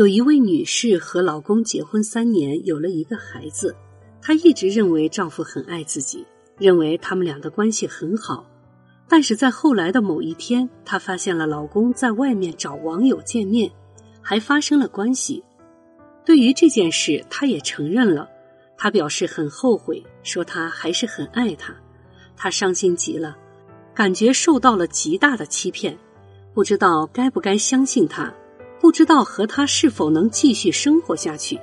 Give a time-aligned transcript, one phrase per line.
[0.00, 3.76] 有一位女士和老公结婚三年，有了一个孩子。
[4.22, 6.26] 她一直认为丈夫很爱自己，
[6.56, 8.46] 认为他们俩的关系很好。
[9.06, 13.70] 但是在后来的某一天，她发现了老公在外面找网友见面，
[14.22, 15.44] 还发生了关系。
[16.24, 18.26] 对于这件事，她也承认了。
[18.78, 21.76] 她表示很后悔，说她还是很爱他。
[22.38, 23.36] 她伤心极了，
[23.94, 25.98] 感觉受到了极大的欺骗，
[26.54, 28.32] 不知道该不该相信他，
[28.80, 31.58] 不知道和他是否能继续生活下去。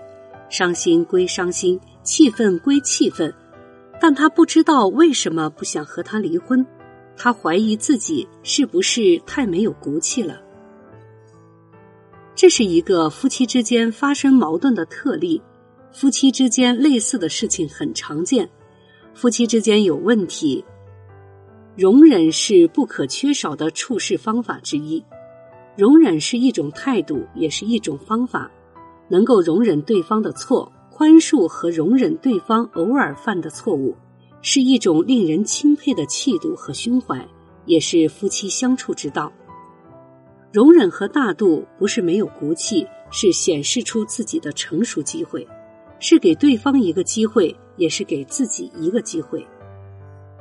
[0.50, 1.80] 伤心归伤心。
[2.04, 3.34] 气愤归气愤，
[4.00, 6.66] 但他不知道为什么不想和他离婚。
[7.18, 10.42] 他怀疑自己是不是太没有骨气了。
[12.34, 15.42] 这是一个夫妻之间发生矛盾的特例。
[15.92, 18.50] 夫妻之间类似的事情很常见。
[19.14, 20.64] 夫妻之间有问题，
[21.76, 25.04] 容忍是不可缺少的处事方法之一。
[25.78, 28.50] 容忍是一种态度，也是一种方法，
[29.08, 30.72] 能够容忍对方的错。
[30.90, 33.96] 宽恕和容忍对方偶尔犯的错误，
[34.42, 37.24] 是一种令人钦佩的气度和胸怀，
[37.66, 39.32] 也是夫妻相处之道。
[40.52, 45.48] 容忍和大度不是没有骨气，是显示出自己的成熟机会，
[46.00, 49.46] 是给对方一个机会，也是给自己一个机会。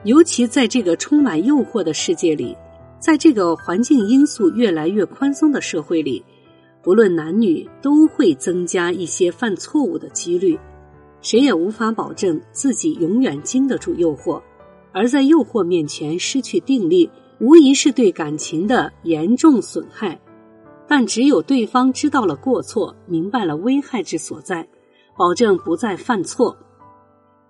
[0.04, 2.56] 尤其在这个充满诱惑的世界里，
[2.98, 6.25] 在这个环境因素越来越宽松的社会里。
[6.83, 10.56] 不论男女，都会增加一些犯错误的几率，
[11.20, 14.41] 谁也无法保证自己永远经得住诱惑，
[14.92, 20.20] 而在诱惑面前失去定力，无疑是对感情的严重损害。
[20.86, 24.69] 但只有对方知道了过错，明白了危害之所在，
[25.19, 26.56] 保证不再犯错，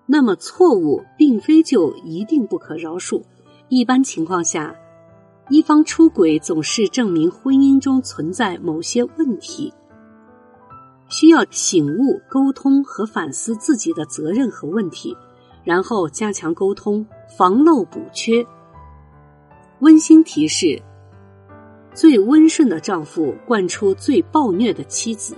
[0.07, 3.23] 那么错误并非就一定不可饶恕。
[3.69, 4.75] 一般情况下。
[5.49, 9.73] 一方出轨总是证明婚姻中存在某些问题，
[11.09, 15.17] 需要醒悟、沟通和反思自己的责任和问题，
[15.63, 17.07] 然后加强沟通，
[17.39, 18.45] 防漏补缺。
[19.79, 20.83] 温馨提示：
[21.95, 25.37] 最温顺的丈夫惯出最暴虐的妻子。